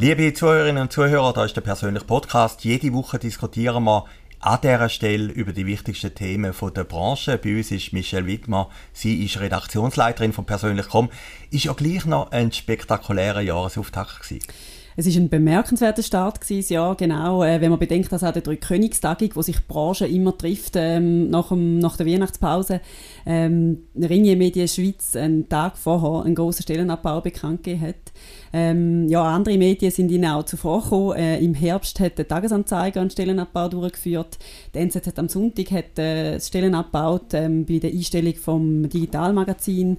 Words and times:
Liebe 0.00 0.32
Zuhörerinnen 0.32 0.84
und 0.84 0.92
Zuhörer, 0.92 1.34
da 1.34 1.44
ist 1.44 1.56
der 1.56 1.60
persönliche 1.60 2.06
Podcast. 2.06 2.64
Jede 2.64 2.90
Woche 2.94 3.18
diskutieren 3.18 3.84
wir 3.84 4.06
an 4.40 4.58
dieser 4.62 4.88
Stelle 4.88 5.30
über 5.30 5.52
die 5.52 5.66
wichtigsten 5.66 6.14
Themen 6.14 6.54
der 6.74 6.84
Branche. 6.84 7.36
Bei 7.36 7.54
uns 7.54 7.70
ist 7.70 7.92
Michelle 7.92 8.24
Wittmer, 8.24 8.70
sie 8.94 9.22
ist 9.22 9.38
Redaktionsleiterin 9.38 10.32
von 10.32 10.46
Persönlich.com. 10.46 11.10
Ist 11.50 11.64
ja 11.64 11.74
gleich 11.74 12.06
noch 12.06 12.30
ein 12.30 12.50
spektakulärer 12.50 13.42
Jahresauftakt 13.42 14.22
gewesen. 14.22 14.42
Es 14.96 15.06
ist 15.06 15.16
ein 15.16 15.28
bemerkenswerter 15.28 16.02
Start 16.02 16.40
gewesen, 16.40 16.72
ja, 16.72 16.94
genau. 16.94 17.44
Äh, 17.44 17.60
wenn 17.60 17.70
man 17.70 17.78
bedenkt, 17.78 18.10
dass 18.12 18.24
auch 18.24 18.32
der 18.32 18.42
Königstagung, 18.56 19.30
wo 19.34 19.42
sich 19.42 19.56
die 19.56 19.62
Branche 19.68 20.06
immer 20.06 20.36
trifft 20.36 20.74
ähm, 20.76 21.30
nach, 21.30 21.48
dem, 21.48 21.78
nach 21.78 21.96
der 21.96 22.06
Weihnachtspause, 22.06 22.80
ähm, 23.26 23.84
Ringier 23.96 24.36
Medien 24.36 24.68
Schweiz 24.68 25.14
einen 25.16 25.48
Tag 25.48 25.76
vorher 25.76 26.24
einen 26.24 26.34
großen 26.34 26.62
Stellenabbau 26.62 27.20
bekannt 27.20 27.62
gegeben 27.62 27.88
hat. 27.88 28.12
Ähm, 28.52 29.08
ja, 29.08 29.22
andere 29.22 29.56
Medien 29.58 29.92
sind 29.92 30.10
ihnen 30.10 30.30
auch 30.30 30.44
zuvor 30.44 30.82
gekommen. 30.82 31.16
Äh, 31.16 31.38
Im 31.38 31.54
Herbst 31.54 32.00
hat 32.00 32.18
der 32.18 32.26
Tagesanzeiger 32.26 33.00
einen 33.00 33.10
Stellenabbau 33.10 33.68
durchgeführt. 33.68 34.38
Der 34.74 34.82
NZZ 34.82 35.06
hat 35.06 35.18
am 35.18 35.28
Sonntag 35.28 35.70
hat, 35.70 35.98
äh, 35.98 36.40
Stellen 36.40 36.74
abgebaut 36.74 37.32
ähm, 37.32 37.64
bei 37.64 37.78
der 37.78 37.90
Einstellung 37.90 38.34
vom 38.34 38.88
Digitalmagazin. 38.88 39.98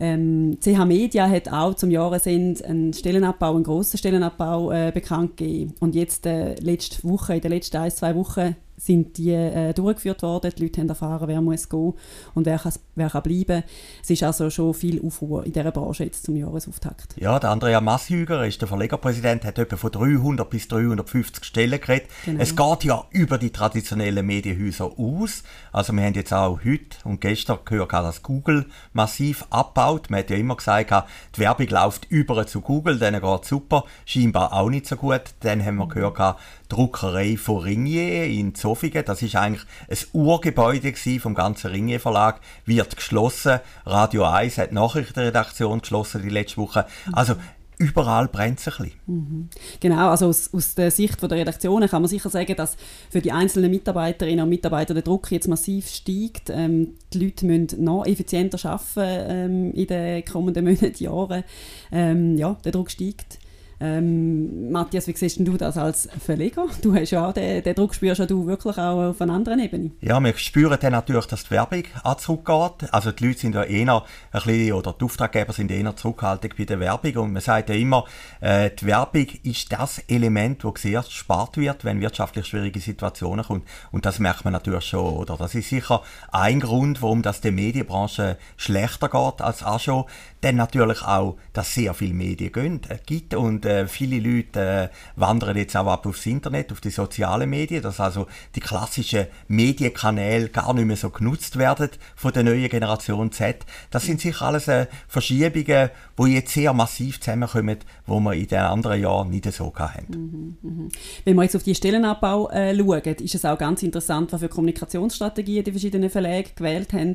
Ähm, 0.00 0.56
CH 0.60 0.86
Media 0.86 1.28
hat 1.28 1.52
auch 1.52 1.74
zum 1.74 1.90
Jahresende 1.90 2.64
einen 2.64 2.92
Stellenabbau, 2.94 3.54
einen 3.54 3.64
grossen 3.64 3.98
Stellenabbau 3.98 4.72
äh, 4.72 4.90
bekannt 4.92 5.36
gegeben. 5.36 5.74
Und 5.78 5.94
jetzt 5.94 6.24
äh, 6.24 6.54
letzte 6.54 7.06
Woche, 7.06 7.34
in 7.34 7.40
den 7.42 7.52
letzten 7.52 7.76
ein, 7.76 7.90
zwei 7.90 8.14
Wochen 8.16 8.56
sind 8.80 9.18
die 9.18 9.32
äh, 9.32 9.72
durchgeführt 9.74 10.22
worden. 10.22 10.52
Die 10.56 10.62
Leute 10.62 10.80
haben 10.80 10.88
erfahren, 10.88 11.28
wer 11.28 11.40
muss 11.40 11.68
gehen 11.68 11.92
und 12.34 12.46
wer 12.46 12.58
kann, 12.58 12.72
wer 12.94 13.10
kann 13.10 13.22
bleiben. 13.22 13.62
Es 14.02 14.10
ist 14.10 14.22
also 14.22 14.48
schon 14.50 14.74
viel 14.74 15.04
Aufruhr 15.04 15.44
in 15.44 15.52
dieser 15.52 15.70
Branche 15.70 16.04
jetzt 16.04 16.24
zum 16.24 16.36
Jahresauftakt. 16.36 17.14
Ja, 17.16 17.38
der 17.38 17.50
Andrea 17.50 17.80
Massjüger 17.80 18.46
ist 18.46 18.60
der 18.60 18.68
Verlegerpräsident, 18.68 19.44
hat 19.44 19.58
etwa 19.58 19.76
von 19.76 19.92
300 19.92 20.48
bis 20.48 20.68
350 20.68 21.44
Stellen 21.44 21.80
geredet. 21.80 22.08
Genau. 22.24 22.40
Es 22.40 22.56
geht 22.56 22.84
ja 22.84 23.04
über 23.10 23.38
die 23.38 23.50
traditionellen 23.50 24.26
Medienhäuser 24.26 24.92
aus. 24.98 25.42
Also 25.72 25.92
wir 25.92 26.02
haben 26.02 26.14
jetzt 26.14 26.32
auch 26.32 26.60
heute 26.64 26.96
und 27.04 27.20
gestern 27.20 27.58
gehört, 27.64 27.92
dass 27.92 28.22
Google 28.22 28.66
massiv 28.92 29.44
abbaut. 29.50 30.08
Man 30.10 30.20
hat 30.20 30.30
ja 30.30 30.36
immer 30.36 30.56
gesagt, 30.56 30.92
die 31.36 31.40
Werbung 31.40 31.68
läuft 31.68 32.06
über 32.10 32.46
zu 32.46 32.60
Google, 32.60 32.98
denen 32.98 33.20
geht 33.20 33.44
super. 33.44 33.84
Scheinbar 34.06 34.52
auch 34.52 34.70
nicht 34.70 34.86
so 34.86 34.96
gut. 34.96 35.22
Dann 35.40 35.64
haben 35.64 35.76
wir 35.76 35.86
mhm. 35.86 35.90
gehört, 35.90 36.36
Druckerei 36.70 37.36
von 37.36 37.58
Ringier 37.58 38.24
in 38.24 38.54
Zofingen. 38.54 39.04
Das 39.04 39.20
ist 39.20 39.36
eigentlich 39.36 39.66
ein 39.88 39.98
Urgebäude 40.12 40.94
vom 41.20 41.34
ganzen 41.34 41.70
Ringier 41.70 42.00
Verlag. 42.00 42.40
Wird 42.64 42.96
geschlossen. 42.96 43.60
Radio 43.84 44.24
1 44.24 44.56
hat 44.56 44.70
die 44.70 44.74
Nachrichtenredaktion 44.74 45.80
geschlossen 45.80 46.22
die 46.22 46.30
letzte 46.30 46.56
Woche. 46.56 46.86
Also 47.12 47.34
überall 47.80 48.28
brennt 48.28 48.60
es 48.60 48.68
ein 48.68 48.84
bisschen. 48.84 49.00
Mhm. 49.06 49.48
Genau, 49.80 50.10
also 50.10 50.26
aus, 50.26 50.52
aus, 50.52 50.74
der 50.74 50.90
Sicht 50.90 51.20
der 51.22 51.30
Redaktionen 51.30 51.88
kann 51.88 52.02
man 52.02 52.08
sicher 52.08 52.28
sagen, 52.28 52.54
dass 52.54 52.76
für 53.10 53.20
die 53.20 53.32
einzelnen 53.32 53.70
Mitarbeiterinnen 53.70 54.44
und 54.44 54.50
Mitarbeiter 54.50 54.94
der 54.94 55.02
Druck 55.02 55.32
jetzt 55.32 55.48
massiv 55.48 55.88
steigt. 55.88 56.50
Ähm, 56.50 56.94
die 57.12 57.24
Leute 57.24 57.46
müssen 57.46 57.82
noch 57.82 58.04
effizienter 58.04 58.58
arbeiten 58.68 59.26
ähm, 59.30 59.72
in 59.72 59.86
den 59.86 60.24
kommenden 60.24 60.64
Monaten, 60.66 61.02
Jahren. 61.02 61.44
Ähm, 61.90 62.36
ja, 62.36 62.56
der 62.64 62.72
Druck 62.72 62.90
steigt. 62.90 63.38
Ähm, 63.82 64.70
Matthias, 64.70 65.06
wie 65.06 65.16
siehst 65.16 65.40
du 65.40 65.56
das 65.56 65.78
als 65.78 66.06
Verleger? 66.22 66.66
Du 66.82 66.94
hast 66.94 67.12
ja 67.12 67.26
auch 67.26 67.32
den, 67.32 67.62
den 67.62 67.74
Druck, 67.74 67.94
spürst 67.94 68.30
du 68.30 68.46
wirklich 68.46 68.76
auch 68.76 69.10
auf 69.10 69.22
einer 69.22 69.32
anderen 69.32 69.58
Ebene. 69.58 69.90
Ja, 70.02 70.20
wir 70.20 70.36
spüren 70.36 70.76
dann 70.78 70.92
natürlich, 70.92 71.24
dass 71.26 71.44
die 71.44 71.52
Werbung 71.52 71.84
auch 72.04 72.16
zurückgeht. 72.16 72.92
Also 72.92 73.10
die 73.10 73.26
Leute 73.26 73.40
sind 73.40 73.54
ja 73.54 73.62
eher 73.62 74.02
ein 74.32 74.42
bisschen, 74.42 74.74
oder 74.74 74.94
die 74.98 75.04
Auftraggeber 75.04 75.54
sind 75.54 75.70
eher 75.70 75.96
zurückhaltend 75.96 76.58
bei 76.58 76.64
der 76.64 76.78
Werbung 76.78 77.16
und 77.16 77.32
man 77.32 77.40
sagt 77.40 77.70
ja 77.70 77.74
immer, 77.74 78.04
äh, 78.40 78.70
die 78.70 78.84
Werbung 78.84 79.26
ist 79.44 79.72
das 79.72 79.98
Element, 80.08 80.62
das 80.62 80.82
zuerst 80.82 81.08
gespart 81.08 81.56
wird, 81.56 81.84
wenn 81.84 82.02
wirtschaftlich 82.02 82.46
schwierige 82.46 82.80
Situationen 82.80 83.46
kommen. 83.46 83.62
Und 83.92 84.04
das 84.04 84.18
merkt 84.18 84.44
man 84.44 84.52
natürlich 84.52 84.84
schon, 84.84 85.14
oder? 85.14 85.38
Das 85.38 85.54
ist 85.54 85.70
sicher 85.70 86.02
ein 86.32 86.60
Grund, 86.60 87.00
warum 87.00 87.22
das 87.22 87.40
der 87.40 87.52
Medienbranche 87.52 88.36
schlechter 88.58 89.08
geht 89.08 89.40
als 89.40 89.62
auch 89.62 89.80
schon. 89.80 90.04
Dann 90.42 90.56
natürlich 90.56 91.02
auch, 91.02 91.36
dass 91.54 91.74
sehr 91.74 91.94
viele 91.94 92.14
Medien 92.14 92.52
gehen, 92.52 92.80
äh, 92.88 92.98
gibt 93.04 93.34
und 93.34 93.69
äh, 93.70 93.86
viele 93.88 94.18
Leute 94.18 94.60
äh, 94.60 94.88
wandern 95.16 95.56
jetzt 95.56 95.76
auch 95.76 95.86
ab 95.86 96.06
aufs 96.06 96.26
Internet, 96.26 96.72
auf 96.72 96.80
die 96.80 96.90
sozialen 96.90 97.48
Medien, 97.48 97.82
dass 97.82 98.00
also 98.00 98.26
die 98.54 98.60
klassischen 98.60 99.26
Medienkanäle 99.48 100.48
gar 100.48 100.74
nicht 100.74 100.86
mehr 100.86 100.96
so 100.96 101.10
genutzt 101.10 101.58
werden 101.58 101.90
von 102.16 102.32
der 102.32 102.42
neuen 102.42 102.68
Generation 102.68 103.32
Z. 103.32 103.64
Das 103.90 104.04
sind 104.04 104.20
sicher 104.20 104.46
alles 104.46 104.68
äh, 104.68 104.86
Verschiebungen, 105.08 105.90
die 106.18 106.34
jetzt 106.34 106.52
sehr 106.52 106.72
massiv 106.72 107.20
zusammenkommen, 107.20 107.78
wo 108.06 108.20
wir 108.20 108.34
in 108.34 108.46
den 108.46 108.58
anderen 108.58 109.00
Jahren 109.00 109.30
nicht 109.30 109.50
so 109.52 109.72
hatten. 109.74 110.56
Mhm, 110.62 110.70
mh. 110.84 110.88
Wenn 111.24 111.36
wir 111.36 111.42
jetzt 111.44 111.56
auf 111.56 111.62
die 111.62 111.74
Stellenabbau 111.74 112.50
äh, 112.50 112.76
schauen, 112.76 113.02
ist 113.02 113.34
es 113.34 113.44
auch 113.44 113.58
ganz 113.58 113.82
interessant, 113.82 114.32
was 114.32 114.40
für 114.40 114.48
Kommunikationsstrategien 114.48 115.64
die 115.64 115.70
verschiedenen 115.70 116.10
Verlage 116.10 116.50
gewählt 116.54 116.92
haben. 116.92 117.14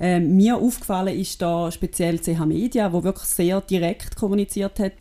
Äh, 0.00 0.20
mir 0.20 0.56
aufgefallen 0.56 1.18
ist 1.18 1.40
da 1.42 1.70
speziell 1.70 2.20
CH 2.20 2.44
Media, 2.46 2.92
wo 2.92 3.02
wirklich 3.04 3.28
sehr 3.28 3.60
direkt 3.60 4.16
kommuniziert 4.16 4.78
hat. 4.78 4.92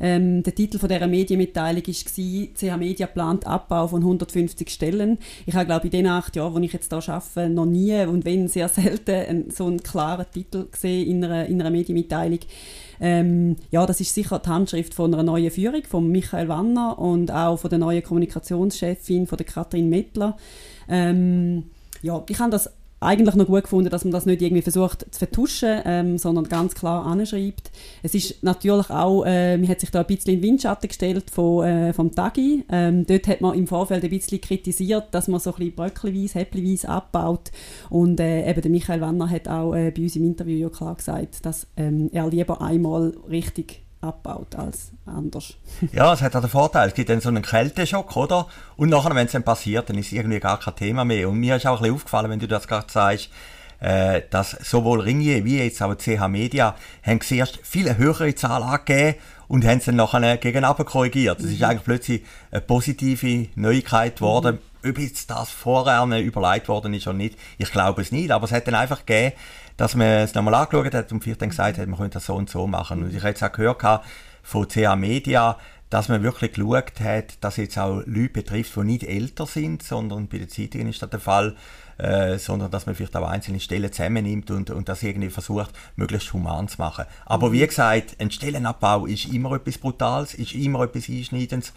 Ähm, 0.00 0.42
der 0.52 0.54
Titel 0.54 0.78
von 0.78 0.88
dieser 0.88 1.06
Medienmitteilung 1.06 1.82
war 1.86 1.94
«CH 1.94 2.76
Media 2.78 3.06
plant 3.06 3.46
Abbau 3.46 3.88
von 3.88 4.02
150 4.02 4.68
Stellen». 4.68 5.18
Ich 5.46 5.54
habe, 5.54 5.66
glaube 5.66 5.86
ich, 5.86 5.94
in 5.94 6.04
den 6.04 6.06
acht 6.12 6.36
Jahren, 6.36 6.54
wo 6.54 6.58
ich 6.58 6.72
jetzt 6.72 6.92
hier 6.92 7.14
arbeite, 7.14 7.48
noch 7.48 7.64
nie 7.64 8.04
und 8.04 8.24
wenn 8.24 8.48
sehr 8.48 8.68
selten 8.68 9.50
so 9.50 9.66
einen 9.66 9.82
klaren 9.82 10.26
Titel 10.30 10.66
gesehen 10.70 11.08
in 11.08 11.24
einer, 11.24 11.46
in 11.46 11.60
einer 11.60 11.70
Medienmitteilung. 11.70 12.40
Ähm, 13.00 13.56
ja, 13.70 13.86
das 13.86 14.00
ist 14.00 14.14
sicher 14.14 14.38
die 14.38 14.48
Handschrift 14.48 14.94
von 14.94 15.12
einer 15.12 15.22
neuen 15.22 15.50
Führung, 15.50 15.82
von 15.88 16.08
Michael 16.08 16.48
Wanner 16.48 16.98
und 16.98 17.30
auch 17.32 17.56
von 17.56 17.70
der 17.70 17.78
neuen 17.78 18.02
Kommunikationschefin, 18.02 19.26
von 19.26 19.38
der 19.38 19.46
Katrin 19.46 19.88
Mettler. 19.88 20.36
Ähm, 20.88 21.64
ja, 22.02 22.22
ich 22.28 22.38
habe 22.38 22.50
das 22.50 22.70
eigentlich 23.02 23.34
noch 23.34 23.46
gut 23.46 23.64
gefunden, 23.64 23.90
dass 23.90 24.04
man 24.04 24.12
das 24.12 24.26
nicht 24.26 24.42
irgendwie 24.42 24.62
versucht 24.62 25.06
zu 25.10 25.18
vertuschen, 25.18 25.80
ähm, 25.84 26.18
sondern 26.18 26.48
ganz 26.48 26.74
klar 26.74 27.04
anschreibt. 27.06 27.70
Es 28.02 28.14
ist 28.14 28.42
natürlich 28.42 28.90
auch, 28.90 29.24
äh, 29.24 29.56
man 29.56 29.68
hat 29.68 29.80
sich 29.80 29.90
da 29.90 30.00
ein 30.00 30.06
bisschen 30.06 30.34
in 30.34 30.40
den 30.40 30.48
Windschatten 30.50 30.88
gestellt 30.88 31.30
von, 31.30 31.64
äh, 31.64 31.92
vom 31.92 32.14
Tagi. 32.14 32.64
Ähm, 32.70 33.06
dort 33.06 33.26
hat 33.28 33.40
man 33.40 33.54
im 33.54 33.66
Vorfeld 33.66 34.04
ein 34.04 34.10
bisschen 34.10 34.40
kritisiert, 34.40 35.08
dass 35.12 35.28
man 35.28 35.40
so 35.40 35.50
ein 35.50 35.56
bisschen 35.56 35.74
bröckchenweise, 35.74 36.38
häppchenweise 36.38 36.88
abbaut. 36.88 37.50
Und 37.90 38.20
äh, 38.20 38.48
eben 38.48 38.62
der 38.62 38.70
Michael 38.70 39.00
Wanner 39.00 39.28
hat 39.28 39.48
auch 39.48 39.74
äh, 39.74 39.90
bei 39.90 40.02
uns 40.02 40.16
im 40.16 40.24
Interview 40.24 40.58
ja 40.58 40.68
klar 40.68 40.94
gesagt, 40.94 41.44
dass 41.44 41.66
ähm, 41.76 42.10
er 42.12 42.28
lieber 42.28 42.60
einmal 42.60 43.14
richtig 43.28 43.82
abbaut 44.02 44.54
als 44.56 44.90
anders. 45.06 45.54
ja, 45.92 46.12
es 46.12 46.20
hat 46.20 46.36
auch 46.36 46.40
den 46.40 46.50
Vorteil, 46.50 46.88
es 46.88 46.94
gibt 46.94 47.08
dann 47.08 47.20
so 47.20 47.28
einen 47.28 47.42
Kälteschock, 47.42 48.16
oder? 48.16 48.46
Und 48.76 48.90
nachher, 48.90 49.14
wenn 49.14 49.26
es 49.26 49.32
dann 49.32 49.44
passiert, 49.44 49.88
dann 49.88 49.96
ist 49.96 50.06
es 50.06 50.12
irgendwie 50.12 50.40
gar 50.40 50.58
kein 50.58 50.76
Thema 50.76 51.04
mehr. 51.04 51.28
Und 51.28 51.38
mir 51.38 51.56
ist 51.56 51.66
auch 51.66 51.76
ein 51.76 51.82
bisschen 51.82 51.94
aufgefallen, 51.94 52.30
wenn 52.30 52.40
du 52.40 52.48
das 52.48 52.68
gerade 52.68 52.90
sagst, 52.90 53.30
äh, 53.80 54.22
dass 54.30 54.50
sowohl 54.62 55.00
Ringier 55.00 55.44
wie 55.44 55.58
jetzt 55.58 55.82
auch 55.82 55.94
CH 55.96 56.28
Media 56.28 56.76
haben 57.02 57.20
zuerst 57.20 57.58
viele 57.62 57.96
höhere 57.96 58.34
Zahlen 58.34 58.64
angegeben 58.64 59.18
und 59.48 59.64
haben 59.64 59.78
es 59.78 59.86
dann 59.86 59.96
nachher 59.96 60.36
gegen 60.36 60.64
korrigiert. 60.64 61.38
Das 61.38 61.46
ist 61.46 61.58
mhm. 61.58 61.64
eigentlich 61.64 61.84
plötzlich 61.84 62.24
eine 62.50 62.60
positive 62.60 63.48
Neuigkeit 63.54 64.16
geworden. 64.16 64.58
Mhm. 64.82 64.90
Ob 64.90 64.98
jetzt 64.98 65.30
das 65.30 65.50
vorher 65.50 66.04
überlegt 66.20 66.68
worden 66.68 66.94
ist 66.94 67.06
oder 67.06 67.16
nicht, 67.16 67.38
ich 67.58 67.70
glaube 67.70 68.02
es 68.02 68.10
nicht, 68.10 68.30
aber 68.32 68.44
es 68.46 68.52
hat 68.52 68.66
dann 68.66 68.74
einfach 68.74 69.04
gegeben, 69.04 69.32
dass 69.76 69.94
man 69.94 70.06
es 70.06 70.34
nochmal 70.34 70.54
angeschaut 70.54 70.94
hat 70.94 71.12
und 71.12 71.22
vielleicht 71.22 71.42
dann 71.42 71.50
gesagt 71.50 71.78
hat, 71.78 71.86
man 71.86 71.98
könnte 71.98 72.14
das 72.14 72.26
so 72.26 72.34
und 72.34 72.50
so 72.50 72.66
machen. 72.66 73.02
Und 73.02 73.10
ich 73.10 73.18
habe 73.18 73.28
jetzt 73.28 73.42
auch 73.42 73.52
gehört 73.52 74.02
von 74.42 74.68
CA 74.68 74.96
Media, 74.96 75.56
dass 75.92 76.08
man 76.08 76.22
wirklich 76.22 76.54
geschaut 76.54 77.00
hat, 77.00 77.44
dass 77.44 77.58
jetzt 77.58 77.78
auch 77.78 78.02
Leute 78.06 78.30
betrifft, 78.30 78.76
die 78.76 78.80
nicht 78.80 79.04
älter 79.04 79.44
sind, 79.44 79.82
sondern 79.82 80.26
bei 80.26 80.38
den 80.38 80.48
Zeitungen 80.48 80.88
ist 80.88 81.02
das 81.02 81.10
der 81.10 81.20
Fall, 81.20 81.54
äh, 81.98 82.38
sondern 82.38 82.70
dass 82.70 82.86
man 82.86 82.94
vielleicht 82.94 83.14
auch 83.14 83.28
einzelne 83.28 83.60
Stellen 83.60 83.92
zusammennimmt 83.92 84.50
und, 84.50 84.70
und 84.70 84.88
das 84.88 85.02
irgendwie 85.02 85.28
versucht, 85.28 85.70
möglichst 85.96 86.32
human 86.32 86.66
zu 86.66 86.80
machen. 86.80 87.04
Aber 87.26 87.52
wie 87.52 87.66
gesagt, 87.66 88.16
ein 88.18 88.30
Stellenabbau 88.30 89.04
ist 89.04 89.26
immer 89.26 89.52
etwas 89.52 89.76
Brutales, 89.76 90.32
ist 90.32 90.54
immer 90.54 90.82
etwas 90.84 91.10
Einschneidendes 91.10 91.74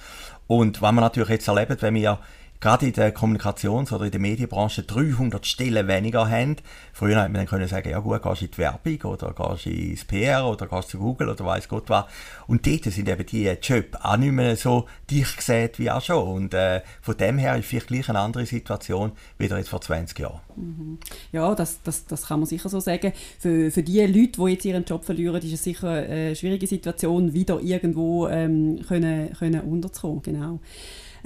und 0.47 0.81
was 0.81 0.93
man 0.93 1.03
natürlich 1.03 1.29
jetzt 1.29 1.49
erlebt, 1.49 1.81
wenn 1.81 1.95
wir 1.95 2.19
gerade 2.65 2.87
in 2.87 2.93
der 2.93 3.13
Kommunikations- 3.13 3.93
oder 3.93 4.05
in 4.05 4.11
der 4.11 4.19
Medienbranche 4.19 4.81
300 4.81 5.45
Stellen 5.45 5.87
weniger 5.87 6.27
haben. 6.27 6.55
Früher 6.93 7.21
hätte 7.21 7.29
man 7.29 7.33
dann 7.33 7.45
können 7.45 7.67
sagen, 7.67 7.91
ja 7.91 7.99
gut, 7.99 8.23
gehst 8.23 8.41
in 8.41 8.49
die 8.49 8.57
Werbung 8.57 9.01
oder 9.03 9.33
gehst 9.33 9.67
ins 9.67 10.03
PR 10.03 10.47
oder 10.47 10.65
gehst 10.65 10.89
zu 10.89 10.97
Google 10.97 11.29
oder 11.29 11.45
weiß 11.45 11.69
Gott 11.69 11.87
was. 11.91 12.05
Und 12.47 12.65
dort 12.65 12.85
sind 12.85 13.07
eben 13.07 13.23
die 13.23 13.45
Jobs 13.61 13.95
auch 14.01 14.17
nicht 14.17 14.31
mehr 14.31 14.55
so 14.55 14.87
dicht 15.11 15.37
gesehen 15.37 15.69
wie 15.77 15.91
auch 15.91 16.01
schon. 16.01 16.27
Und 16.27 16.53
äh, 16.55 16.81
von 17.03 17.15
dem 17.15 17.37
her 17.37 17.55
ist 17.55 17.67
vielleicht 17.67 17.85
gleich 17.85 18.09
eine 18.09 18.17
andere 18.17 18.47
Situation 18.47 19.11
wie 19.37 19.45
jetzt 19.45 19.69
vor 19.69 19.81
20 19.81 20.17
Jahren. 20.17 20.39
Mhm. 20.55 20.97
Ja, 21.31 21.53
das, 21.53 21.83
das, 21.83 22.07
das 22.07 22.25
kann 22.25 22.39
man 22.39 22.47
sicher 22.47 22.69
so 22.69 22.79
sagen. 22.79 23.13
Für, 23.37 23.69
für 23.69 23.83
die 23.83 24.01
Leute, 24.07 24.41
die 24.41 24.51
jetzt 24.53 24.65
ihren 24.65 24.85
Job 24.85 25.05
verlieren, 25.05 25.39
ist 25.39 25.53
es 25.53 25.63
sicher 25.63 25.89
eine 25.89 26.35
schwierige 26.35 26.65
Situation, 26.65 27.31
wieder 27.31 27.59
irgendwo 27.61 28.27
ähm, 28.27 28.81
können, 28.87 29.33
können 29.33 29.61
unterzukommen. 29.61 30.23
Genau. 30.23 30.59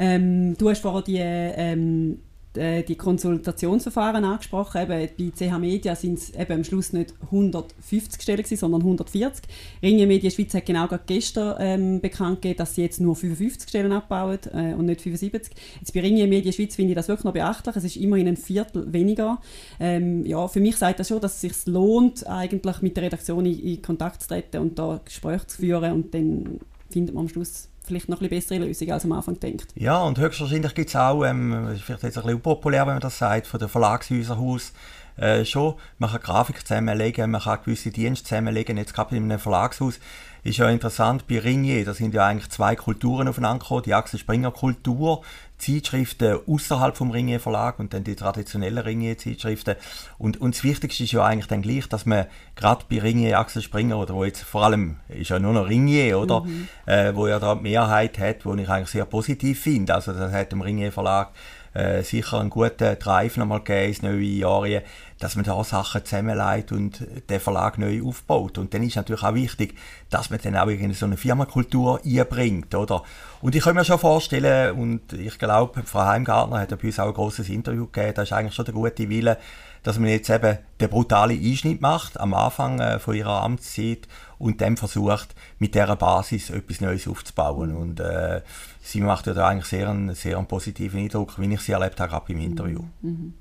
Ähm, 0.02 0.58
du 0.58 0.70
hast 0.70 0.82
vorhin 0.82 1.04
die, 1.06 1.18
ähm, 1.56 2.20
äh, 2.56 2.84
die 2.84 2.96
Konsultationsverfahren 2.96 4.26
angesprochen. 4.26 4.82
Eben, 4.82 5.10
bei 5.18 5.32
CH 5.32 5.60
Media 5.60 5.96
sind 5.96 6.18
es 6.18 6.34
am 6.36 6.64
Schluss 6.64 6.94
nicht 6.94 7.14
150 7.26 8.22
Stellen, 8.22 8.40
gewesen, 8.40 8.58
sondern 8.58 8.82
140. 8.82 9.46
Ringe 9.84 10.08
Media 10.08 10.32
Schweiz 10.32 10.54
hat 10.56 10.66
genau 10.66 10.88
gestern 11.06 11.58
ähm, 11.60 12.02
bekannt 12.02 12.42
gegeben, 12.42 12.58
dass 12.58 12.76
sie 12.76 12.82
jetzt 12.82 13.00
nur 13.00 13.16
55 13.16 13.70
Stellen 13.70 13.92
abbauen 13.92 14.40
äh, 14.52 14.74
und 14.74 14.88
nicht 14.88 15.02
75. 15.02 15.54
Jetzt 15.80 15.94
bei 15.94 16.02
Ringe 16.02 16.26
Media 16.26 16.52
Schweiz 16.52 16.76
finde 16.76 16.92
ich 16.92 16.96
das 16.96 17.08
wirklich 17.08 17.26
noch 17.26 17.34
beachtlich. 17.34 17.76
Es 17.76 17.84
ist 17.84 17.98
immerhin 17.98 18.28
ein 18.28 18.38
Viertel 18.38 18.92
weniger. 18.92 19.40
Ähm, 19.80 20.26
ja, 20.26 20.48
für 20.48 20.60
mich 20.60 20.76
sagt 20.78 21.00
das 21.00 21.08
schon, 21.08 21.22
dass 21.22 21.36
es 21.36 21.42
sich 21.42 21.66
lohnt, 21.68 22.26
eigentlich 22.28 22.82
mit 22.82 22.98
der 22.98 23.04
Redaktion 23.04 23.46
in, 23.46 23.60
in 23.60 23.82
Kontakt 23.82 24.24
zu 24.24 24.28
treten 24.28 24.58
und 24.58 24.80
da 24.80 25.00
Gespräche 25.06 25.46
zu 25.46 25.58
führen 25.58 25.94
und 25.94 26.14
dann 26.14 26.60
findet 26.90 27.14
man 27.14 27.26
am 27.26 27.30
Schluss 27.30 27.70
vielleicht 27.90 28.08
noch 28.10 28.22
ein 28.22 28.30
bessere 28.30 28.60
Lösung, 28.60 28.92
als 28.92 29.04
am 29.04 29.12
Anfang 29.12 29.40
denkt. 29.40 29.68
Ja, 29.76 30.02
und 30.02 30.18
höchstwahrscheinlich 30.18 30.74
gibt 30.74 30.90
es 30.90 30.96
auch, 30.96 31.26
ähm, 31.26 31.76
vielleicht 31.84 32.04
jetzt 32.04 32.18
ein 32.18 32.24
bisschen 32.24 32.36
unpopulär, 32.36 32.88
wenn 32.88 32.94
man 32.94 33.02
das 33.02 33.18
sagt, 33.18 33.48
von 33.48 33.60
den 33.60 33.68
Verlagshäuserhaus 33.68 34.72
äh, 35.18 35.44
schon. 35.44 35.76
Man 35.98 36.12
kann 36.12 36.22
Grafik 36.22 36.66
zusammenlegen, 36.66 37.32
man 37.32 37.42
kann 37.42 37.60
gewisse 37.64 37.92
Dienste 37.92 38.26
zusammenlegen, 38.26 38.78
jetzt 38.78 38.94
gerade 38.94 39.16
in 39.16 39.24
einem 39.24 39.40
Verlagshaus 39.40 40.00
ist 40.44 40.58
ja 40.58 40.70
interessant, 40.70 41.28
bei 41.28 41.40
Ringier, 41.40 41.86
da 41.86 41.94
sind 41.94 42.14
ja 42.14 42.26
eigentlich 42.26 42.50
zwei 42.50 42.76
Kulturen 42.76 43.28
aufeinander 43.28 43.60
gekommen, 43.60 43.84
die 43.84 43.94
Axel 43.94 44.20
Springer 44.20 44.52
Kultur, 44.52 45.22
Zeitschriften 45.58 46.40
außerhalb 46.48 46.96
vom 46.96 47.12
Ringier 47.12 47.40
Verlag 47.40 47.80
und 47.80 47.94
dann 47.94 48.06
die 48.06 48.16
traditionellen 48.16 48.78
Ringier 48.78 49.18
Zeitschriften. 49.18 49.76
Und, 50.18 50.40
und 50.40 50.56
das 50.56 50.64
Wichtigste 50.64 51.04
ist 51.04 51.12
ja 51.12 51.24
eigentlich 51.24 51.48
dann 51.48 51.62
gleich, 51.62 51.88
dass 51.90 52.06
man 52.06 52.28
gerade 52.56 52.86
bei 52.90 53.00
Ringier 53.00 53.38
Axel 53.38 53.62
Springer, 53.62 54.00
oder 54.00 54.14
wo 54.14 54.24
jetzt 54.24 54.42
vor 54.44 54.64
allem 54.64 54.98
ist 55.10 55.30
ja 55.30 55.40
nur 55.40 55.54
noch 55.54 55.68
Ringier, 55.68 56.18
oder? 56.20 56.42
Mhm. 56.42 56.68
Äh, 56.86 57.14
wo 57.14 57.28
ja 57.28 57.40
da 57.40 57.56
die 57.56 57.64
Mehrheit 57.64 58.18
hat, 58.18 58.46
wo 58.46 58.56
ich 58.56 58.70
eigentlich 58.70 58.90
sehr 58.90 59.06
positiv 59.06 59.60
finde. 59.60 59.94
Also 59.94 60.14
das 60.14 60.32
hat 60.32 60.52
dem 60.52 60.62
Ringier 60.62 60.94
Verlag 60.94 61.32
äh, 61.74 62.04
sicher 62.04 62.40
einen 62.40 62.50
guten 62.50 62.98
Drive 63.00 63.38
nochmal 63.38 63.60
gegeben 63.60 63.88
ins 63.90 64.02
neue 64.02 64.24
Jahr, 64.24 64.82
dass 65.20 65.36
man 65.36 65.46
da 65.46 65.64
Sachen 65.64 66.04
zusammenlegt 66.06 66.72
und 66.72 67.06
den 67.30 67.40
Verlag 67.40 67.78
neu 67.78 68.02
aufbaut. 68.04 68.58
Und 68.58 68.74
dann 68.74 68.84
ist 68.84 68.96
natürlich 68.96 69.24
auch 69.24 69.34
wichtig, 69.34 69.76
dass 70.10 70.30
man 70.30 70.40
dann 70.42 70.56
auch 70.56 70.68
irgendwie 70.68 70.94
so 70.94 71.06
eine 71.06 71.18
Firmenkultur 71.18 72.02
einbringt, 72.06 72.74
oder? 72.74 73.04
Und 73.42 73.56
ich 73.56 73.64
kann 73.64 73.76
mir 73.76 73.86
schon 73.86 74.00
vorstellen, 74.00 74.78
und 74.78 75.14
ich 75.14 75.38
glaube, 75.38 75.84
Frau 75.84 76.06
Heimgartner 76.06 76.60
hat 76.60 76.72
ja 76.72 76.78
bei 76.78 76.88
uns 76.88 77.00
auch 77.00 77.08
ein 77.08 77.14
grosses 77.14 77.50
Interview 77.50 77.86
gegeben, 77.86 78.14
da 78.16 78.22
ist 78.24 78.34
eigentlich 78.34 78.56
schon 78.56 78.66
der 78.66 78.74
gute 78.74 79.10
Wille, 79.10 79.38
dass 79.84 80.00
man 80.00 80.10
jetzt 80.10 80.30
eben 80.30 80.58
den 80.80 80.90
brutalen 80.90 81.40
Einschnitt 81.40 81.82
macht 81.82 82.20
am 82.20 82.34
Anfang 82.34 82.80
äh, 82.80 83.00
von 83.00 83.16
ihrer 83.16 83.44
Amtszeit 83.44 84.08
und 84.38 84.62
dann 84.62 84.78
versucht, 84.78 85.36
mit 85.60 85.76
dieser 85.76 85.96
Basis 85.96 86.50
etwas 86.50 86.82
Neues 86.82 87.08
aufzubauen. 87.08 87.76
Und 87.76 88.00
äh, 88.00 88.42
sie 88.82 89.02
macht 89.02 89.28
ja 89.28 89.34
da 89.34 89.48
eigentlich 89.48 89.66
sehr 89.66 89.90
einen, 89.90 90.16
sehr 90.16 90.38
einen 90.38 90.48
positiven 90.48 91.00
Eindruck, 91.00 91.40
wie 91.40 91.54
ich 91.54 91.62
sie 91.62 91.74
erlebt 91.74 92.00
habe, 92.00 92.10
gerade 92.10 92.34
im 92.34 92.40
Interview. 92.40 92.82
Mhm. 93.02 93.34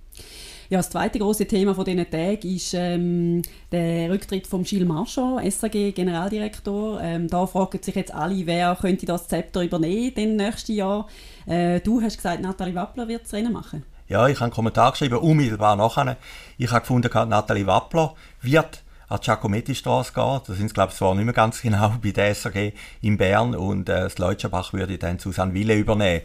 Ja, 0.70 0.81
das 0.81 0.90
zweite 0.90 1.19
große 1.19 1.46
Thema 1.46 1.75
von 1.75 1.87
diesen 1.87 2.11
Tagen 2.11 2.46
ist 2.46 2.75
ähm, 2.75 3.41
der 3.73 4.11
Rücktritt 4.11 4.46
von 4.46 4.64
Gilles 4.64 4.87
Marchand, 4.87 5.50
SAG-Generaldirektor. 5.50 7.00
Ähm, 7.00 7.26
da 7.26 7.46
fragen 7.46 7.82
sich 7.82 7.94
jetzt 7.94 8.12
alle, 8.12 8.44
wer 8.44 8.76
könnte 8.79 9.06
das 9.06 9.29
Zepter 9.29 9.62
übernehmen 9.62 10.12
im 10.17 10.37
nächsten 10.37 10.75
Jahr. 10.75 11.08
Äh, 11.46 11.81
du 11.81 12.02
hast 12.02 12.19
gesagt, 12.19 12.43
Nathalie 12.43 12.75
Wappler 12.75 13.08
wird 13.08 13.32
Rennen 13.32 13.52
machen. 13.55 13.82
Ja, 14.08 14.26
ich 14.26 14.37
habe 14.37 14.44
einen 14.44 14.52
Kommentar 14.52 14.93
geschrieben, 14.93 15.19
unmittelbar 15.19 15.76
nachher. 15.76 16.16
Ich 16.56 16.70
habe 16.70 16.81
gefunden, 16.81 17.10
Nathalie 17.28 17.66
Wappler 17.66 18.14
wird 18.40 18.82
an 19.08 19.19
die 19.20 19.25
Giacometti-Straße 19.26 20.14
gehen. 20.14 20.40
Da 20.46 20.55
sind 20.55 20.66
es, 20.66 20.75
glaube 20.75 20.93
ich, 20.93 20.99
zwar 20.99 21.14
nicht 21.14 21.26
mehr 21.26 21.34
ganz 21.34 21.60
genau 21.62 21.94
bei 22.02 22.12
der 22.12 22.34
SRG 22.34 22.72
in 23.02 23.19
Bern 23.19 23.55
und 23.55 23.88
äh, 23.88 24.05
das 24.05 24.16
Leutschenbach 24.19 24.72
würde 24.72 24.96
dann 24.96 25.19
Susanne 25.19 25.52
Wille 25.52 25.75
übernehmen. 25.76 26.22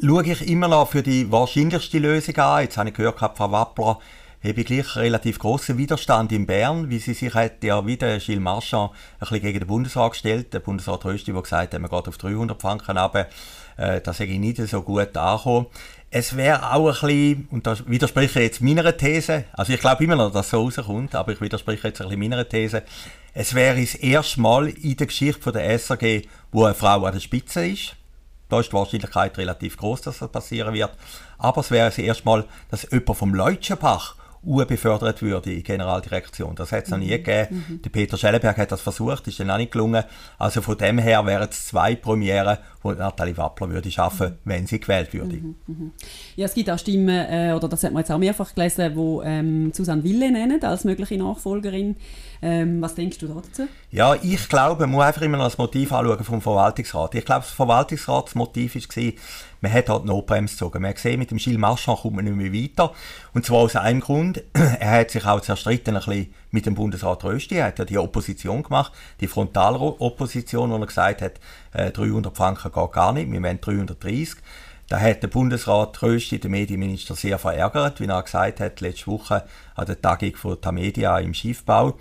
Schaue 0.00 0.24
ich 0.24 0.48
immer 0.48 0.68
noch 0.68 0.88
für 0.88 1.02
die 1.02 1.30
wahrscheinlichste 1.30 1.98
Lösung 1.98 2.36
an. 2.38 2.62
Jetzt 2.62 2.76
habe 2.76 2.88
ich 2.88 2.94
gehört, 2.94 3.18
Frau 3.18 3.52
Wappler 3.52 3.98
habe 4.42 4.64
gleich 4.64 4.96
relativ 4.96 5.38
großen 5.38 5.78
Widerstand 5.78 6.32
in 6.32 6.46
Bern, 6.46 6.90
wie 6.90 6.98
sie 6.98 7.14
sich 7.14 7.32
hat 7.34 7.62
ja 7.62 7.86
wieder 7.86 8.18
Gilles 8.18 8.42
Marchand 8.42 8.90
ein 8.90 9.18
bisschen 9.20 9.40
gegen 9.40 9.60
den 9.60 9.68
Bundesrat 9.68 10.12
gestellt. 10.12 10.52
Der 10.52 10.60
Bundesrat 10.60 11.04
Rösti, 11.04 11.32
der 11.32 11.42
gesagt 11.42 11.74
hat, 11.74 11.80
man 11.80 11.90
geht 11.90 12.08
auf 12.08 12.18
300 12.18 12.60
Franken 12.60 12.98
runter. 12.98 13.28
Äh, 13.76 14.00
das 14.00 14.20
ich 14.20 14.38
nicht 14.38 14.58
so 14.58 14.82
gut 14.82 15.16
angekommen. 15.16 15.66
Es 16.10 16.36
wäre 16.36 16.74
auch 16.74 17.02
ein 17.02 17.08
bisschen, 17.08 17.48
und 17.50 17.66
da 17.66 17.76
widerspreche 17.86 18.40
ich 18.40 18.44
jetzt 18.44 18.60
meiner 18.60 18.94
These, 18.94 19.44
also 19.54 19.72
ich 19.72 19.80
glaube 19.80 20.04
immer 20.04 20.16
noch, 20.16 20.30
dass 20.30 20.46
es 20.46 20.50
so 20.50 20.62
rauskommt, 20.62 21.14
aber 21.14 21.32
ich 21.32 21.40
widerspreche 21.40 21.88
jetzt 21.88 22.02
ein 22.02 22.08
bisschen 22.08 22.20
meiner 22.20 22.46
These, 22.46 22.82
es 23.32 23.54
wäre 23.54 23.80
das 23.80 23.94
erste 23.94 24.40
Mal 24.40 24.68
in 24.68 24.96
der 24.96 25.06
Geschichte 25.06 25.52
der 25.52 25.78
SRG, 25.78 26.26
wo 26.50 26.64
eine 26.64 26.74
Frau 26.74 27.06
an 27.06 27.14
der 27.14 27.20
Spitze 27.20 27.66
ist. 27.66 27.96
Da 28.50 28.60
ist 28.60 28.68
die 28.68 28.74
Wahrscheinlichkeit 28.74 29.38
relativ 29.38 29.78
groß, 29.78 30.02
dass 30.02 30.18
das 30.18 30.30
passieren 30.30 30.74
wird. 30.74 30.90
Aber 31.38 31.62
es 31.62 31.70
wäre 31.70 31.88
das 31.88 31.96
erste 31.96 32.26
Mal, 32.26 32.44
dass 32.70 32.86
jemand 32.90 33.16
vom 33.16 33.34
Leutschenbach 33.34 34.16
befördert 34.42 35.22
würde 35.22 35.52
in 35.52 35.62
Generaldirektion. 35.62 36.54
Das 36.56 36.72
hat 36.72 36.84
es 36.84 36.90
noch 36.90 36.98
nie 36.98 37.06
mhm. 37.06 37.24
gegeben. 37.24 37.64
Mhm. 37.68 37.82
Der 37.82 37.90
Peter 37.90 38.16
Schellenberg 38.16 38.58
hat 38.58 38.72
das 38.72 38.80
versucht, 38.80 39.28
ist 39.28 39.38
dann 39.38 39.50
auch 39.50 39.56
nicht 39.56 39.72
gelungen. 39.72 40.04
Also 40.38 40.60
von 40.60 40.76
dem 40.76 40.98
her 40.98 41.24
wären 41.26 41.48
es 41.48 41.68
zwei 41.68 41.94
Premiere, 41.94 42.58
die 42.84 42.88
Nathalie 42.88 43.36
Wappler 43.36 43.70
würde 43.70 43.90
schaffen, 43.90 44.30
mhm. 44.30 44.38
wenn 44.44 44.66
sie 44.66 44.80
gewählt 44.80 45.12
würde. 45.14 45.36
Mhm. 45.36 45.54
mhm. 45.66 45.90
Ja, 46.36 46.46
es 46.46 46.54
gibt 46.54 46.68
auch 46.70 46.78
Stimmen, 46.78 47.08
äh, 47.08 47.54
oder 47.56 47.68
das 47.68 47.84
hat 47.84 47.92
man 47.92 48.00
jetzt 48.00 48.10
auch 48.10 48.18
mehrfach 48.18 48.54
gelesen, 48.54 48.94
die 48.94 49.20
ähm, 49.24 49.72
Susanne 49.72 50.02
Wille 50.02 50.32
nennen 50.32 50.62
als 50.64 50.84
mögliche 50.84 51.16
Nachfolgerin. 51.16 51.96
Ähm, 52.44 52.82
was 52.82 52.96
denkst 52.96 53.18
du 53.18 53.28
dazu? 53.28 53.68
Ja, 53.92 54.16
ich 54.20 54.48
glaube, 54.48 54.80
man 54.80 54.90
muss 54.90 55.04
einfach 55.04 55.22
immer 55.22 55.38
noch 55.38 55.44
das 55.44 55.58
Motiv 55.58 55.92
anschauen 55.92 56.24
vom 56.24 56.40
Verwaltungsrat. 56.40 57.14
Ich 57.14 57.24
glaube, 57.24 57.42
das 57.42 57.52
Verwaltungsratsmotiv 57.52 58.74
war, 58.74 59.12
man 59.62 59.72
hat 59.72 59.88
halt 59.88 60.04
Notbremse 60.04 60.54
gezogen. 60.54 60.82
Man 60.82 60.92
gesehen, 60.92 61.18
mit 61.18 61.30
dem 61.30 61.38
Gilles 61.38 61.58
Marchand 61.58 62.00
kommt 62.00 62.16
man 62.16 62.24
nicht 62.24 62.36
mehr 62.36 62.52
weiter. 62.52 62.92
Und 63.32 63.46
zwar 63.46 63.58
aus 63.58 63.76
einem 63.76 64.00
Grund, 64.00 64.42
er 64.52 64.90
hat 64.90 65.12
sich 65.12 65.24
auch 65.24 65.40
zerstritten 65.40 65.96
ein 65.96 66.04
bisschen 66.04 66.34
mit 66.50 66.66
dem 66.66 66.74
Bundesrat 66.74 67.24
Rösti. 67.24 67.56
Er 67.56 67.66
hat 67.66 67.78
ja 67.78 67.84
die 67.84 67.96
Opposition 67.96 68.64
gemacht, 68.64 68.92
die 69.20 69.28
Frontalopposition, 69.28 70.70
wo 70.70 70.76
er 70.76 70.86
gesagt 70.86 71.22
hat, 71.22 71.40
300 71.72 72.32
äh, 72.32 72.36
Franken 72.36 72.72
geht 72.72 72.92
gar 72.92 73.12
nicht, 73.12 73.30
wir 73.30 73.42
wollen 73.42 73.60
330. 73.60 74.42
Da 74.88 75.00
hat 75.00 75.22
der 75.22 75.28
Bundesrat 75.28 76.02
Rösti 76.02 76.40
den 76.40 76.50
Medienminister 76.50 77.14
sehr 77.14 77.38
verärgert, 77.38 78.00
wie 78.00 78.06
er 78.06 78.22
gesagt 78.22 78.60
hat, 78.60 78.80
letzte 78.80 79.06
Woche 79.06 79.44
an 79.76 79.86
der 79.86 80.00
Tagung 80.02 80.34
von 80.36 80.60
Tamedia 80.60 81.18
im 81.20 81.32
Schiffbau. 81.32 81.96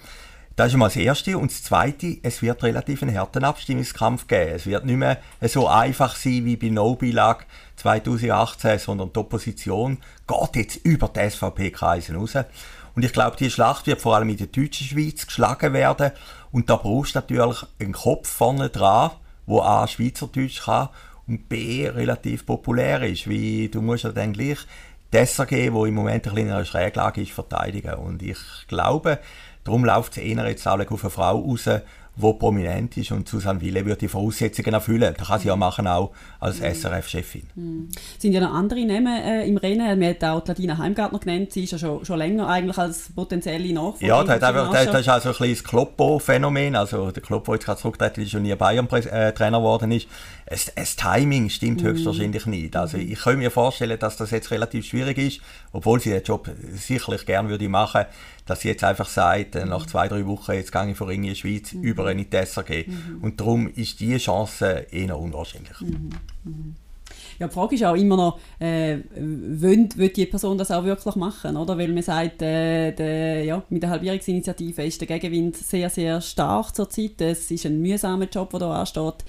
Das 0.56 0.68
ist 0.68 0.78
mal 0.78 0.88
das 0.88 0.98
Erste. 0.98 1.38
Und 1.38 1.52
das 1.52 1.64
Zweite, 1.64 2.18
es 2.24 2.42
wird 2.42 2.64
relativ 2.64 3.02
einen 3.02 3.18
harten 3.18 3.44
Abstimmungskampf 3.44 4.28
geben. 4.28 4.52
Es 4.56 4.66
wird 4.66 4.86
nicht 4.86 4.98
mehr 4.98 5.18
so 5.42 5.68
einfach 5.68 6.16
sein 6.16 6.46
wie 6.46 6.58
bei 6.58 6.68
No-Bilag 6.68 7.46
2018, 7.78 8.80
sondern 8.80 9.14
die 9.14 9.20
Opposition 9.20 9.98
geht 10.28 10.56
jetzt 10.56 10.86
über 10.86 11.08
die 11.08 11.30
SVP-Kreise 11.30 12.16
raus. 12.16 12.36
Und 12.96 13.06
ich 13.06 13.14
glaube, 13.14 13.38
die 13.38 13.50
Schlacht 13.50 13.88
wird 13.88 14.02
vor 14.02 14.16
allem 14.16 14.30
in 14.30 14.38
der 14.38 14.48
deutschen 14.48 14.88
Schweiz 14.88 15.26
geschlagen 15.26 15.74
werden. 15.74 16.12
Und 16.52 16.70
da 16.70 16.76
brauchst 16.76 17.16
du 17.16 17.20
natürlich 17.20 17.64
einen 17.80 17.94
Kopf 17.94 18.28
vorne 18.30 18.70
dran, 18.70 19.12
wo 19.46 19.62
A, 19.62 19.88
Schweizerdeutsch 19.88 20.64
kann 20.64 20.90
und 21.28 21.48
B, 21.48 21.88
relativ 21.88 22.46
populär 22.46 23.04
ist. 23.04 23.30
Wie, 23.30 23.70
du 23.70 23.82
musst 23.82 24.04
ja 24.04 24.12
dann 24.12 24.34
gleich 24.34 24.60
die 25.14 25.26
SAG, 25.26 25.50
die 25.50 25.66
im 25.66 25.94
Moment 25.94 26.28
ein 26.28 26.34
bisschen 26.34 26.48
in 26.48 26.54
einer 26.54 26.66
Schräglage 26.66 27.22
ist, 27.22 27.32
verteidigen. 27.32 27.94
Und 27.96 28.22
ich 28.22 28.38
glaube, 28.68 29.20
Darum 29.64 29.86
läuft 29.86 30.18
es 30.18 30.24
eher 30.24 30.48
jetzt 30.48 30.68
auch 30.68 30.80
auf 30.80 31.04
eine 31.04 31.12
Frau 31.12 31.40
raus, 31.40 31.70
die 32.16 32.34
prominent 32.34 32.98
ist 32.98 33.12
und 33.12 33.28
Susanne 33.28 33.62
Wille 33.62 33.86
wird 33.86 34.02
die 34.02 34.08
Voraussetzungen 34.08 34.74
erfüllen. 34.74 35.14
Das 35.18 35.28
kann 35.28 35.40
sie 35.40 35.48
ja 35.48 35.56
machen 35.56 35.88
auch 35.88 36.12
als 36.40 36.60
mhm. 36.60 36.66
SRF-Chefin. 36.66 37.44
Mhm. 37.56 37.90
Es 37.94 38.22
sind 38.22 38.34
ja 38.34 38.42
noch 38.42 38.54
andere 38.54 38.86
Namen 38.86 39.22
äh, 39.24 39.48
im 39.48 39.58
Rennen. 39.58 40.00
Wir 40.00 40.10
haben 40.10 40.24
auch 40.24 40.46
Ladina 40.46 40.78
Heimgartner 40.78 41.20
genannt. 41.20 41.54
Sie 41.54 41.64
ist 41.64 41.72
ja 41.72 41.78
schon, 41.78 42.04
schon 42.04 42.18
länger 42.18 42.48
eigentlich 42.48 42.78
als 42.78 43.12
potenzielle 43.14 43.74
Nachfolgerin. 43.74 44.08
Ja, 44.08 44.24
das, 44.24 44.44
einfach, 44.44 44.72
das, 44.72 44.86
das 44.88 45.02
ist 45.02 45.10
also 45.10 45.30
ein 45.30 45.36
kleines 45.36 45.64
Kloppo-Phänomen. 45.64 46.76
Also 46.76 47.12
der 47.12 47.24
Kloppo 47.24 47.54
jetzt 47.54 47.66
gerade 47.66 47.80
zurückgetreten 47.80 48.24
ist 48.24 48.36
und 48.36 48.44
nie 48.44 48.56
Bayern-Trainer 48.56 49.58
geworden 49.58 49.92
ist. 49.92 50.08
Das, 50.48 50.72
das 50.76 50.96
Timing 50.98 51.50
stimmt 51.50 51.82
mhm. 51.82 51.88
höchstwahrscheinlich 51.88 52.46
nicht. 52.46 52.76
Also 52.76 52.98
ich 52.98 53.20
kann 53.20 53.38
mir 53.38 53.52
vorstellen, 53.52 53.98
dass 53.98 54.18
das 54.18 54.32
jetzt 54.32 54.52
relativ 54.52 54.86
schwierig 54.86 55.18
ist, 55.18 55.40
obwohl 55.72 56.02
sie 56.02 56.10
den 56.10 56.24
Job 56.24 56.50
sicherlich 56.74 57.26
gerne 57.26 57.48
würde 57.48 57.70
machen, 57.70 58.06
dass 58.52 58.62
sie 58.62 58.68
jetzt 58.68 58.84
einfach 58.84 59.08
sagt, 59.08 59.56
äh, 59.56 59.66
nach 59.66 59.86
zwei, 59.86 60.10
drei 60.10 60.26
Wochen, 60.28 60.52
jetzt 60.52 60.74
gehe 60.74 60.92
ich 60.92 60.98
von 60.98 61.08
Ring 61.08 61.24
in 61.24 61.30
die 61.30 61.36
Schweiz, 61.36 61.72
mhm. 61.72 61.84
über 61.84 62.06
eine 62.06 62.26
SRG. 62.30 62.86
Mhm. 62.86 63.20
Und 63.22 63.40
darum 63.40 63.70
ist 63.74 64.00
diese 64.02 64.18
Chance 64.18 64.88
eher 64.92 65.18
unwahrscheinlich. 65.18 65.80
Mhm. 65.80 66.10
Mhm. 66.44 66.76
Ja, 67.40 67.48
die 67.48 67.54
Frage 67.54 67.76
ist 67.76 67.84
auch 67.86 67.96
immer 67.96 68.18
noch, 68.18 68.40
äh, 68.60 68.98
will, 69.16 69.88
die 69.88 70.26
Person 70.26 70.58
das 70.58 70.70
auch 70.70 70.84
wirklich 70.84 71.16
machen? 71.16 71.56
Oder? 71.56 71.78
Weil 71.78 71.88
man 71.88 72.04
sagt, 72.04 72.42
äh, 72.42 72.92
der, 72.92 73.46
ja, 73.46 73.64
mit 73.70 73.84
der 73.84 73.90
Halbierungsinitiative 73.90 74.84
ist 74.84 75.00
der 75.00 75.08
Gegenwind 75.08 75.56
sehr, 75.56 75.90
sehr 75.90 76.20
stark 76.20 76.76
zurzeit. 76.76 77.22
Es 77.22 77.50
ist 77.50 77.66
ein 77.66 77.82
mühsamer 77.82 78.28
Job, 78.28 78.50
der 78.50 78.60
da 78.60 78.82
ansteht. 78.82 79.24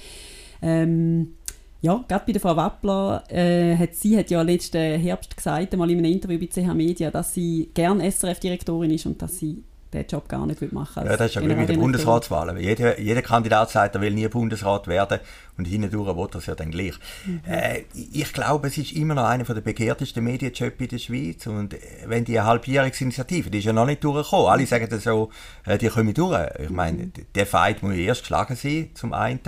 Ähm, 0.60 1.34
ja, 1.82 2.04
gerade 2.06 2.24
bei 2.24 2.32
der 2.32 2.40
Frau 2.40 2.56
Wappler, 2.56 3.24
äh, 3.28 3.76
hat, 3.76 3.96
sie 3.96 4.16
hat 4.16 4.30
ja 4.30 4.40
letzten 4.42 5.00
Herbst 5.00 5.36
gesagt, 5.36 5.72
einmal 5.72 5.90
in 5.90 5.98
einem 5.98 6.12
Interview 6.12 6.38
bei 6.38 6.46
CH 6.46 6.72
Media, 6.74 7.10
dass 7.10 7.34
sie 7.34 7.70
gern 7.74 8.00
SRF-Direktorin 8.00 8.92
ist 8.92 9.04
und 9.04 9.20
dass 9.20 9.38
sie 9.38 9.64
diesen 9.92 10.06
Job 10.08 10.28
gar 10.28 10.46
nicht 10.46 10.72
machen 10.72 11.06
Ja, 11.06 11.16
das 11.16 11.28
ist 11.28 11.34
ja 11.34 11.42
wie 11.42 11.54
mit 11.54 11.68
der 11.68 11.74
Bundesratswahl. 11.74 12.58
Jeder, 12.58 12.98
jeder 12.98 13.22
Kandidat 13.22 13.70
sagt, 13.70 13.94
er 13.94 14.00
will 14.00 14.12
nie 14.12 14.26
Bundesrat 14.28 14.86
werden 14.86 15.20
und 15.58 15.66
hindurch 15.66 16.16
will 16.16 16.28
es 16.38 16.46
ja 16.46 16.54
dann 16.54 16.70
gleich. 16.70 16.94
Mhm. 17.26 17.40
Äh, 17.46 17.84
ich 17.92 18.32
glaube, 18.32 18.68
es 18.68 18.78
ist 18.78 18.92
immer 18.92 19.14
noch 19.14 19.24
einer 19.24 19.44
der 19.44 19.60
begehrtesten 19.60 20.24
Medienjobs 20.24 20.76
in 20.78 20.88
der 20.88 20.98
Schweiz 20.98 21.46
und 21.46 21.74
äh, 21.74 21.78
wenn 22.06 22.24
die 22.24 22.40
Halbjährigsinitiative, 22.40 23.50
die 23.50 23.58
ist 23.58 23.64
ja 23.64 23.72
noch 23.72 23.86
nicht 23.86 24.02
durchgekommen, 24.02 24.46
alle 24.46 24.66
sagen 24.66 24.88
das 24.88 25.04
so, 25.04 25.30
äh, 25.66 25.78
die 25.78 25.88
kommen 25.88 26.14
durch. 26.14 26.48
Ich 26.58 26.70
meine, 26.70 27.04
mhm. 27.04 27.12
der 27.34 27.46
Fight 27.46 27.82
muss 27.82 27.94
erst 27.94 28.22
geschlagen 28.22 28.56
sein, 28.56 28.90
zum 28.94 29.12
einen. 29.12 29.40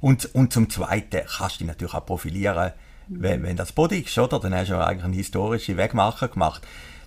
Und, 0.00 0.34
und 0.34 0.52
zum 0.52 0.70
Zweiten 0.70 1.22
kannst 1.26 1.56
du 1.56 1.58
dich 1.58 1.68
natürlich 1.68 1.94
auch 1.94 2.06
profilieren, 2.06 2.72
mhm. 3.08 3.22
wenn, 3.22 3.42
wenn 3.42 3.56
das 3.56 3.72
Body 3.72 4.00
ist, 4.00 4.18
oder? 4.18 4.38
Dann 4.38 4.54
hast 4.54 4.68
du 4.68 4.74
ja 4.74 4.86
eigentlich 4.86 5.04
eine 5.04 5.16
historische 5.16 5.76
Wegmacher 5.76 6.28
gemacht. 6.28 6.62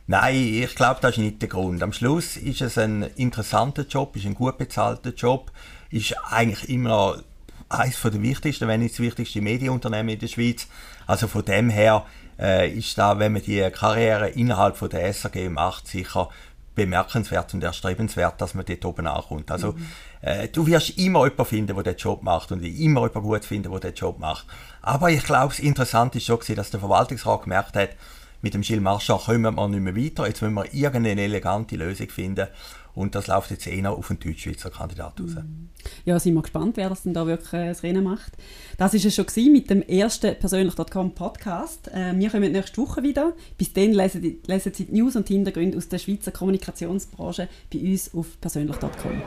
Nein, 0.08 0.36
ich 0.36 0.75
glaube, 0.75 1.00
das 1.01 1.12
ist 1.12 1.17
nicht 1.20 1.41
der 1.41 1.50
Grund. 1.50 1.81
Am 1.84 1.93
Schluss 1.93 2.38
ist 2.38 2.62
es 2.62 2.77
ein 2.77 3.03
interessanter 3.15 3.86
Job, 3.88 4.15
ist 4.15 4.25
ein 4.25 4.36
gut 4.36 4.58
bezahlter 4.58 5.13
Job, 5.13 5.51
ist 5.89 6.15
eigentlich 6.29 6.70
immer 6.70 7.24
eines 7.70 8.01
der 8.01 8.22
wichtigsten, 8.22 8.67
wenn 8.67 8.81
nicht 8.81 8.96
das 8.96 9.00
wichtigste 9.00 9.41
Medienunternehmen 9.41 10.10
in 10.10 10.20
der 10.20 10.27
Schweiz. 10.27 10.67
Also 11.08 11.27
von 11.27 11.46
dem 11.46 11.70
her 11.70 12.05
äh, 12.39 12.70
ist 12.70 12.98
da, 12.98 13.20
wenn 13.20 13.34
man 13.34 13.41
die 13.41 13.62
Karriere 13.72 14.29
innerhalb 14.29 14.77
von 14.77 14.89
der 14.89 15.13
SAG 15.13 15.50
macht, 15.50 15.88
sicher 15.88 16.29
bemerkenswert 16.74 17.53
und 17.53 17.63
erstrebenswert, 17.63 18.39
dass 18.39 18.53
man 18.53 18.65
dort 18.65 18.86
oben 18.86 19.08
ankommt. 19.08 19.51
Also 19.51 19.74
mhm. 19.74 19.88
äh, 20.22 20.48
du 20.48 20.65
wirst 20.67 20.98
immer 20.98 21.24
jemanden 21.25 21.46
finden, 21.46 21.75
der 21.75 21.84
den 21.84 21.98
Job 21.98 22.24
macht 22.24 22.51
und 22.51 22.63
immer 22.63 23.01
jemanden 23.01 23.22
gut 23.22 23.46
finden, 23.46 23.72
der 23.72 23.79
den 23.79 23.93
Job 23.93 24.20
macht. 24.20 24.46
Aber 24.81 25.10
ich 25.10 25.24
glaube, 25.24 25.50
das 25.50 25.60
Interessante 25.60 26.17
ist 26.17 26.25
schon, 26.25 26.39
dass 26.55 26.72
der 26.72 26.79
Verwaltungsrat 26.79 27.43
gemerkt 27.43 27.75
hat, 27.75 27.89
mit 28.41 28.53
dem 28.53 28.62
Gilles 28.62 28.81
Marchand 28.81 29.24
kommen 29.24 29.55
wir 29.55 29.67
nicht 29.67 29.79
mehr 29.81 29.95
weiter. 29.95 30.27
Jetzt 30.27 30.41
müssen 30.41 30.55
wir 30.55 30.74
irgendeine 30.74 31.21
elegante 31.21 31.75
Lösung 31.75 32.10
finden. 32.10 32.48
Und 32.93 33.15
das 33.15 33.27
läuft 33.27 33.51
jetzt 33.51 33.67
eher 33.67 33.91
auf 33.91 34.07
den 34.07 34.19
Deutschschweizer 34.19 34.69
Kandidat 34.69 35.19
raus. 35.19 35.36
Mhm. 35.36 35.69
Ja, 36.05 36.19
sind 36.19 36.33
wir 36.33 36.41
gespannt, 36.41 36.77
wer 36.77 36.89
das 36.89 37.03
denn 37.03 37.13
da 37.13 37.25
wirklich 37.25 37.53
äh, 37.53 37.69
das 37.69 37.83
Rennen 37.83 38.03
macht. 38.03 38.33
Das 38.77 38.93
war 38.93 39.05
es 39.05 39.15
schon 39.15 39.51
mit 39.51 39.69
dem 39.69 39.81
ersten 39.81 40.38
persönlich.com 40.38 41.15
Podcast. 41.15 41.88
Äh, 41.88 42.17
wir 42.17 42.29
kommen 42.29 42.51
nächste 42.51 42.81
Woche 42.81 43.01
wieder. 43.03 43.33
Bis 43.57 43.71
dann 43.74 43.93
lesen, 43.93 44.41
lesen 44.45 44.74
Sie 44.74 44.86
die 44.86 44.93
News 44.93 45.15
und 45.15 45.27
Hintergründe 45.27 45.77
aus 45.77 45.88
der 45.88 46.00
Schweizer 46.00 46.31
Kommunikationsbranche 46.31 47.48
bei 47.71 47.79
uns 47.79 48.13
auf 48.13 48.39
persönlich.com. 48.41 49.21